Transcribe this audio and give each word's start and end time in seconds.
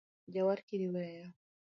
Jawar 0.33 0.59
kiri 0.67 0.87
weya 0.93 1.25